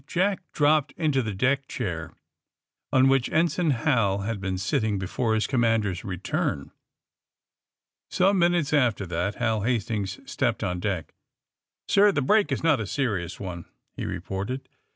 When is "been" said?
4.41-4.57